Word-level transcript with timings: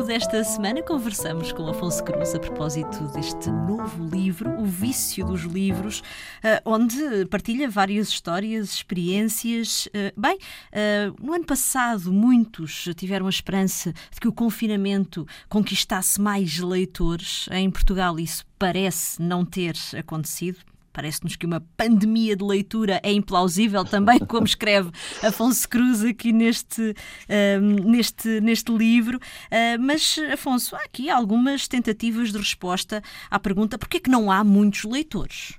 desta 0.00 0.42
semana 0.42 0.82
conversamos 0.82 1.52
com 1.52 1.66
Afonso 1.68 2.02
Cruz 2.02 2.34
a 2.34 2.38
propósito 2.38 3.04
deste 3.08 3.50
novo 3.50 4.08
livro, 4.08 4.50
O 4.58 4.64
Vício 4.64 5.24
dos 5.26 5.42
Livros, 5.42 6.02
eh, 6.42 6.62
onde 6.64 7.26
partilha 7.26 7.68
várias 7.68 8.08
histórias, 8.08 8.70
experiências. 8.70 9.88
Eh, 9.92 10.12
bem, 10.16 10.38
eh, 10.72 11.12
no 11.20 11.34
ano 11.34 11.44
passado 11.44 12.10
muitos 12.10 12.88
tiveram 12.96 13.26
a 13.26 13.30
esperança 13.30 13.92
de 14.10 14.18
que 14.18 14.28
o 14.28 14.32
confinamento 14.32 15.26
conquistasse 15.48 16.18
mais 16.18 16.58
leitores. 16.58 17.46
Em 17.52 17.70
Portugal 17.70 18.18
isso 18.18 18.46
parece 18.58 19.20
não 19.20 19.44
ter 19.44 19.76
acontecido. 19.98 20.71
Parece-nos 20.92 21.36
que 21.36 21.46
uma 21.46 21.60
pandemia 21.76 22.36
de 22.36 22.44
leitura 22.44 23.00
é 23.02 23.12
implausível 23.12 23.84
também, 23.84 24.18
como 24.26 24.44
escreve 24.44 24.90
Afonso 25.22 25.68
Cruz 25.68 26.04
aqui 26.04 26.32
neste, 26.32 26.90
uh, 26.90 27.60
neste, 27.60 28.40
neste 28.40 28.76
livro. 28.76 29.16
Uh, 29.16 29.80
mas, 29.80 30.18
Afonso, 30.32 30.76
há 30.76 30.80
aqui 30.80 31.08
algumas 31.08 31.66
tentativas 31.66 32.30
de 32.30 32.38
resposta 32.38 33.02
à 33.30 33.38
pergunta 33.40 33.78
porquê 33.78 33.96
é 33.96 34.00
que 34.00 34.10
não 34.10 34.30
há 34.30 34.44
muitos 34.44 34.84
leitores? 34.84 35.54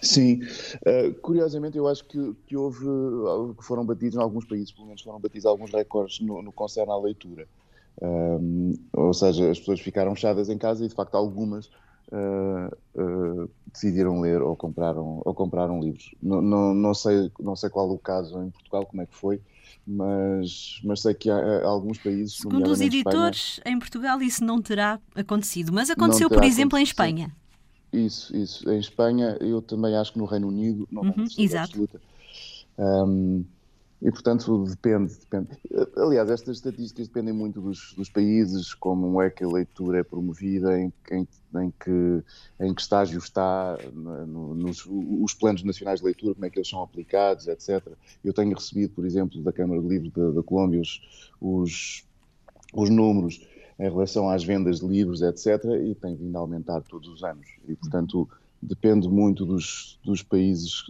Sim, 0.00 0.40
uh, 0.42 1.14
curiosamente 1.20 1.76
eu 1.76 1.86
acho 1.86 2.04
que, 2.04 2.34
que 2.46 2.56
houve, 2.56 2.84
que 3.56 3.64
foram 3.64 3.84
batidos 3.84 4.16
em 4.16 4.20
alguns 4.20 4.44
países, 4.46 4.72
pelo 4.72 4.86
menos 4.86 5.02
foram 5.02 5.20
batidos 5.20 5.46
alguns 5.46 5.72
recordes 5.72 6.20
no, 6.20 6.42
no 6.42 6.50
concerne 6.50 6.90
à 6.90 6.96
leitura. 6.96 7.46
ou 8.92 9.12
seja, 9.12 9.50
as 9.50 9.58
pessoas 9.58 9.80
ficaram 9.80 10.14
fechadas 10.14 10.48
em 10.48 10.56
casa 10.56 10.84
e 10.84 10.88
de 10.88 10.94
facto 10.94 11.14
algumas 11.16 11.70
uh, 12.12 13.00
uh, 13.00 13.50
decidiram 13.72 14.20
ler 14.20 14.42
ou 14.42 14.56
compraram, 14.56 15.20
ou 15.24 15.34
compraram 15.34 15.80
livros. 15.80 16.14
Não, 16.22 16.40
não, 16.40 16.74
não, 16.74 16.94
sei, 16.94 17.30
não 17.38 17.56
sei 17.56 17.70
qual 17.70 17.90
o 17.90 17.98
caso 17.98 18.42
em 18.42 18.50
Portugal, 18.50 18.86
como 18.86 19.02
é 19.02 19.06
que 19.06 19.14
foi, 19.14 19.40
mas, 19.86 20.80
mas 20.84 21.00
sei 21.00 21.14
que 21.14 21.30
há, 21.30 21.64
alguns 21.64 21.98
países. 21.98 22.36
Segundo 22.36 22.70
os 22.70 22.80
editores, 22.80 23.58
Espanha, 23.58 23.76
em 23.76 23.78
Portugal 23.78 24.22
isso 24.22 24.44
não 24.44 24.60
terá 24.60 24.98
acontecido, 25.14 25.72
mas 25.72 25.90
aconteceu, 25.90 26.28
por 26.28 26.44
exemplo, 26.44 26.76
acontecido. 26.76 26.78
em 26.78 26.82
Espanha. 26.82 27.36
Isso, 27.92 28.36
isso. 28.36 28.68
Em 28.70 28.78
Espanha, 28.78 29.38
eu 29.40 29.62
também 29.62 29.96
acho 29.96 30.12
que 30.12 30.18
no 30.18 30.26
Reino 30.26 30.48
Unido, 30.48 30.86
não 30.90 31.02
uhum, 31.02 31.26
exato. 31.38 31.70
absoluta. 31.70 32.00
Um, 32.78 33.44
e, 34.00 34.12
portanto, 34.12 34.64
depende, 34.64 35.12
depende. 35.18 35.48
Aliás, 35.96 36.30
estas 36.30 36.58
estatísticas 36.58 37.08
dependem 37.08 37.34
muito 37.34 37.60
dos, 37.60 37.94
dos 37.94 38.08
países, 38.08 38.72
como 38.72 39.20
é 39.20 39.28
que 39.28 39.42
a 39.42 39.48
leitura 39.48 39.98
é 39.98 40.02
promovida, 40.04 40.78
em, 40.78 40.92
em, 41.10 41.26
em 41.56 41.72
que, 41.72 42.22
em 42.60 42.72
que 42.72 42.80
estágio 42.80 43.18
está, 43.18 43.76
no, 43.92 44.54
nos 44.54 44.86
os 44.86 45.34
planos 45.34 45.64
nacionais 45.64 45.98
de 45.98 46.06
leitura, 46.06 46.34
como 46.34 46.46
é 46.46 46.50
que 46.50 46.58
eles 46.58 46.68
são 46.68 46.80
aplicados, 46.80 47.48
etc. 47.48 47.84
Eu 48.24 48.32
tenho 48.32 48.54
recebido, 48.54 48.94
por 48.94 49.04
exemplo, 49.04 49.42
da 49.42 49.52
Câmara 49.52 49.82
de 49.82 49.88
Livros 49.88 50.12
da, 50.12 50.30
da 50.30 50.42
Colômbia 50.44 50.80
os, 50.80 51.02
os, 51.40 52.04
os 52.72 52.90
números 52.90 53.44
em 53.80 53.90
relação 53.90 54.28
às 54.30 54.44
vendas 54.44 54.78
de 54.78 54.86
livros, 54.86 55.22
etc., 55.22 55.64
e 55.84 55.94
tem 55.96 56.14
vindo 56.14 56.36
a 56.36 56.40
aumentar 56.40 56.82
todos 56.82 57.08
os 57.08 57.24
anos. 57.24 57.48
E, 57.66 57.74
portanto, 57.74 58.28
depende 58.62 59.08
muito 59.08 59.44
dos, 59.44 59.98
dos 60.04 60.22
países 60.22 60.84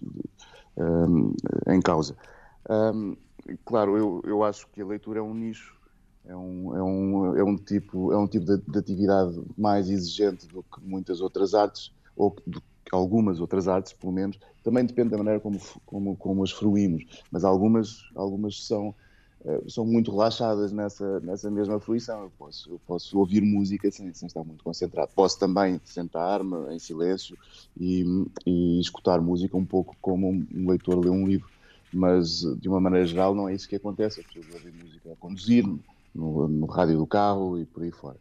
um, 0.77 1.35
em 1.67 1.81
causa. 1.81 2.15
Um, 2.69 3.17
claro, 3.65 3.97
eu, 3.97 4.23
eu 4.25 4.43
acho 4.43 4.67
que 4.69 4.81
a 4.81 4.87
leitura 4.87 5.21
é 5.21 5.23
um 5.23 5.35
nicho, 5.35 5.75
é 6.25 6.37
um, 6.37 6.77
é 6.77 6.83
um, 6.83 7.37
é 7.37 7.45
um 7.45 7.57
tipo, 7.57 8.13
é 8.13 8.19
um 8.19 8.27
tipo 8.27 8.45
de, 8.45 8.59
de 8.59 8.79
atividade 8.79 9.41
mais 9.57 9.89
exigente 9.89 10.47
do 10.49 10.63
que 10.63 10.81
muitas 10.83 11.21
outras 11.21 11.55
artes, 11.55 11.93
ou 12.17 12.37
do 12.47 12.61
que 12.61 12.95
algumas 12.95 13.41
outras 13.41 13.69
artes, 13.69 13.93
pelo 13.93 14.13
menos. 14.13 14.39
Também 14.63 14.85
depende 14.85 15.11
da 15.11 15.19
maneira 15.19 15.41
como, 15.41 15.59
como, 15.87 16.17
como 16.17 16.43
as 16.43 16.51
fruímos, 16.51 17.05
mas 17.31 17.45
algumas, 17.45 17.97
algumas 18.15 18.67
são, 18.67 18.95
eh, 19.45 19.63
são 19.69 19.87
muito 19.87 20.11
relaxadas 20.11 20.73
nessa, 20.73 21.21
nessa 21.21 21.51
mesma 21.51 21.81
fruição. 21.81 22.25
Eu 22.25 22.31
posso, 22.37 22.71
eu 22.71 22.81
posso 22.81 23.19
ouvir 23.19 23.41
música 23.41 23.91
sem, 23.91 24.13
sem 24.13 24.27
estar 24.27 24.45
muito 24.45 24.63
concentrado. 24.65 25.11
Posso 25.15 25.39
também 25.39 25.81
sentar-me 25.85 26.75
em 26.75 26.79
silêncio 26.79 27.39
e, 27.79 28.05
e 28.47 28.81
escutar 28.81 29.21
música 29.21 29.57
um 29.57 29.65
pouco 29.65 29.97
como 30.01 30.29
um 30.31 30.69
leitor 30.69 30.99
lê 30.99 31.11
um 31.11 31.27
livro 31.27 31.49
mas 31.93 32.41
de 32.61 32.69
uma 32.69 32.81
maneira 32.81 33.07
geral 33.07 33.35
não 33.35 33.49
é 33.49 33.55
isso 33.55 33.69
que 33.69 33.77
acontece. 33.77 34.21
As 34.21 34.27
pessoas 34.27 34.47
ouvem 34.55 34.73
música 34.73 35.13
a 35.13 35.17
conduzir, 35.17 35.65
no, 36.15 36.49
no 36.49 36.67
rádio 36.67 36.99
do 36.99 37.07
carro 37.07 37.59
e 37.59 37.65
por 37.65 37.83
aí 37.83 37.91
fora. 37.91 38.17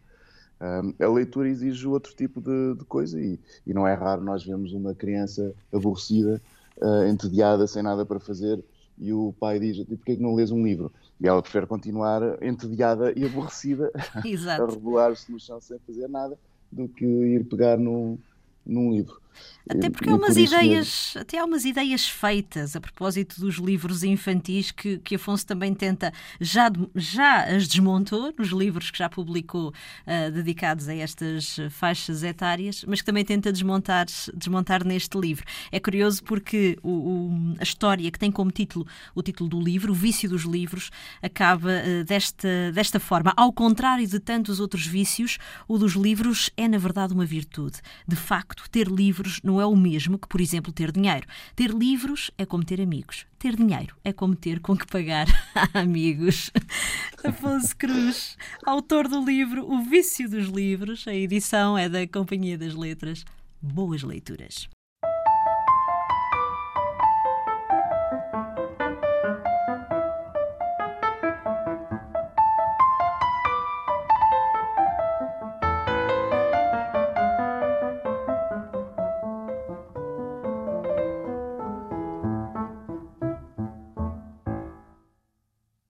Um, 0.60 0.94
a 1.04 1.10
leitura 1.10 1.50
exige 1.50 1.88
outro 1.88 2.16
tipo 2.16 2.42
de, 2.42 2.76
de 2.76 2.86
coisa 2.86 3.20
e, 3.22 3.40
e, 3.66 3.74
não 3.74 3.88
é 3.88 3.94
raro 3.94 4.24
nós 4.24 4.44
vemos 4.44 4.74
uma 4.74 4.94
criança 4.94 5.54
aborrecida, 5.72 6.42
uh, 6.78 7.08
entediada, 7.08 7.68
sem 7.68 7.84
nada 7.84 8.04
para 8.06 8.20
fazer 8.20 8.64
e 8.98 9.14
o 9.14 9.34
pai 9.40 9.60
diz, 9.60 9.78
porquê 9.86 10.16
que 10.16 10.22
não 10.22 10.34
lês 10.34 10.52
um 10.52 10.64
livro? 10.64 10.92
E 11.22 11.28
ela 11.28 11.42
prefere 11.42 11.68
continuar 11.68 12.22
entediada 12.42 13.14
e 13.16 13.26
aborrecida 13.26 13.92
a 13.94 14.66
rebolar-se 14.66 15.32
no 15.32 15.40
chão 15.40 15.62
sem 15.62 15.78
fazer 15.80 16.08
nada 16.08 16.38
do 16.72 16.88
que 16.88 17.06
ir 17.06 17.44
pegar 17.46 17.78
no, 17.78 18.18
num 18.66 18.92
livro. 18.92 19.22
Até 19.70 19.90
porque 19.90 20.10
há 20.10 20.16
umas 20.16 20.36
por 20.36 20.40
ideias, 20.40 21.12
mesmo... 21.14 21.22
até 21.22 21.40
há 21.40 21.46
umas 21.46 21.66
ideias 21.66 22.08
feitas 22.08 22.76
a 22.76 22.80
propósito 22.80 23.40
dos 23.42 23.56
livros 23.56 24.04
infantis 24.04 24.72
que, 24.72 24.98
que 25.00 25.16
Afonso 25.16 25.46
também 25.46 25.74
tenta, 25.74 26.14
já, 26.40 26.72
já 26.96 27.44
as 27.44 27.68
desmontou 27.68 28.34
nos 28.38 28.50
livros 28.50 28.90
que 28.90 28.98
já 28.98 29.10
publicou 29.10 29.70
uh, 29.70 30.32
dedicados 30.32 30.88
a 30.88 30.96
estas 30.96 31.58
faixas 31.72 32.24
etárias, 32.24 32.86
mas 32.88 33.02
que 33.02 33.06
também 33.06 33.26
tenta 33.26 33.52
desmontar, 33.52 34.06
desmontar 34.34 34.86
neste 34.86 35.18
livro. 35.20 35.46
É 35.72 35.80
curioso 35.80 36.24
porque 36.24 36.78
o, 36.82 36.90
o, 36.90 37.56
a 37.60 37.64
história 37.64 38.10
que 38.10 38.20
tem 38.20 38.32
como 38.32 38.52
título 38.52 38.88
o 39.14 39.22
título 39.22 39.50
do 39.50 39.60
livro, 39.60 39.92
O 39.92 39.96
Vício 39.96 40.30
dos 40.30 40.44
Livros, 40.44 40.90
acaba 41.22 41.70
uh, 41.70 42.04
desta, 42.06 42.72
desta 42.74 43.00
forma. 43.00 43.34
Ao 43.36 43.52
contrário 43.52 44.08
de 44.08 44.20
tantos 44.20 44.60
outros 44.60 44.86
vícios, 44.86 45.38
o 45.68 45.78
dos 45.78 45.94
livros 45.94 46.50
é 46.56 46.68
na 46.68 46.78
verdade 46.78 47.14
uma 47.14 47.26
virtude. 47.26 47.80
De 48.08 48.16
facto, 48.16 48.64
ter 48.70 48.88
livros 49.28 49.42
não 49.44 49.60
é 49.60 49.66
o 49.66 49.76
mesmo 49.76 50.18
que, 50.18 50.28
por 50.28 50.40
exemplo, 50.40 50.72
ter 50.72 50.92
dinheiro. 50.92 51.28
Ter 51.56 51.70
livros 51.72 52.32
é 52.38 52.46
como 52.46 52.64
ter 52.64 52.82
amigos. 52.82 53.26
Ter 53.38 53.56
dinheiro 53.56 53.96
é 54.04 54.14
como 54.14 54.36
ter 54.36 54.60
com 54.60 54.76
que 54.76 54.88
pagar 54.88 55.28
a 55.54 55.80
amigos. 55.80 56.52
Afonso 57.24 57.76
Cruz, 57.76 58.38
autor 58.66 59.08
do 59.08 59.24
livro 59.24 59.70
O 59.70 59.84
Vício 59.84 60.30
dos 60.30 60.48
Livros, 60.48 61.08
a 61.08 61.14
edição 61.14 61.78
é 61.78 61.90
da 61.90 62.08
Companhia 62.08 62.58
das 62.58 62.74
Letras. 62.74 63.26
Boas 63.62 64.04
leituras. 64.04 64.70